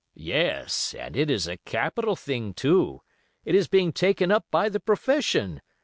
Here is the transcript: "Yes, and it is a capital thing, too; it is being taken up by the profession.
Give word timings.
"Yes, 0.15 0.95
and 0.97 1.15
it 1.15 1.29
is 1.29 1.45
a 1.47 1.57
capital 1.57 2.15
thing, 2.15 2.55
too; 2.55 3.01
it 3.45 3.53
is 3.53 3.67
being 3.67 3.93
taken 3.93 4.31
up 4.31 4.47
by 4.49 4.67
the 4.67 4.79
profession. 4.79 5.61